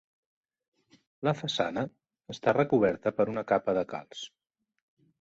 [1.27, 1.85] La façana
[2.37, 4.29] està recoberta per una capa de calç.